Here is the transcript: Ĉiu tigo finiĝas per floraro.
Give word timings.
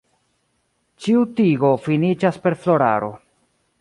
Ĉiu 1.05 1.21
tigo 1.39 1.73
finiĝas 1.83 2.41
per 2.47 2.57
floraro. 2.65 3.13